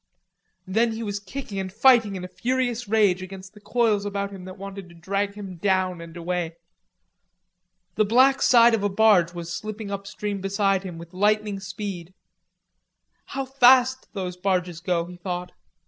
Then 0.65 0.93
he 0.93 1.03
was 1.03 1.19
kicking 1.19 1.59
and 1.59 1.71
fighting 1.71 2.15
in 2.15 2.23
a 2.23 2.27
furious 2.27 2.87
rage 2.87 3.21
against 3.21 3.53
the 3.53 3.61
coils 3.61 4.03
about 4.03 4.31
him 4.31 4.45
that 4.45 4.57
wanted 4.57 4.89
to 4.89 4.95
drag 4.95 5.35
him 5.35 5.57
down 5.57 6.01
and 6.01 6.17
away. 6.17 6.55
The 7.93 8.05
black 8.05 8.41
side 8.41 8.73
of 8.73 8.81
a 8.81 8.89
barge 8.89 9.35
was 9.35 9.53
slipping 9.55 9.91
up 9.91 10.07
stream 10.07 10.41
beside 10.41 10.81
him 10.81 10.97
with 10.97 11.13
lightning 11.13 11.59
speed. 11.59 12.15
How 13.25 13.45
fast 13.45 14.11
those 14.13 14.35
barges 14.35 14.79
go, 14.79 15.05
he 15.05 15.17
thought. 15.17 15.51